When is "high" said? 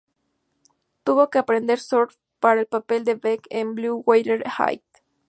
4.49-4.81